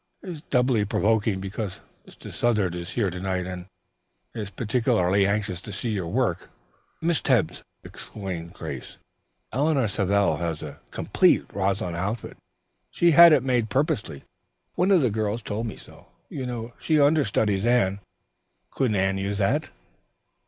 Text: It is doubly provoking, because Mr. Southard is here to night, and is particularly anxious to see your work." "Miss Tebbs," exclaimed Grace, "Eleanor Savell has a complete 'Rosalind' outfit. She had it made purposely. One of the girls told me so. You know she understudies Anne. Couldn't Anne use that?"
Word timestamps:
It 0.23 0.29
is 0.29 0.41
doubly 0.49 0.83
provoking, 0.83 1.39
because 1.39 1.79
Mr. 2.07 2.33
Southard 2.33 2.73
is 2.73 2.93
here 2.93 3.11
to 3.11 3.19
night, 3.19 3.45
and 3.45 3.67
is 4.33 4.49
particularly 4.49 5.27
anxious 5.27 5.61
to 5.61 5.71
see 5.71 5.91
your 5.91 6.07
work." 6.07 6.49
"Miss 7.03 7.21
Tebbs," 7.21 7.63
exclaimed 7.83 8.53
Grace, 8.53 8.97
"Eleanor 9.53 9.87
Savell 9.87 10.37
has 10.37 10.63
a 10.63 10.79
complete 10.89 11.45
'Rosalind' 11.53 11.95
outfit. 11.95 12.37
She 12.89 13.11
had 13.11 13.31
it 13.31 13.43
made 13.43 13.69
purposely. 13.69 14.23
One 14.73 14.89
of 14.89 15.01
the 15.01 15.11
girls 15.11 15.43
told 15.43 15.67
me 15.67 15.77
so. 15.77 16.07
You 16.29 16.47
know 16.47 16.73
she 16.79 16.99
understudies 16.99 17.67
Anne. 17.67 17.99
Couldn't 18.71 18.95
Anne 18.95 19.19
use 19.19 19.37
that?" 19.37 19.69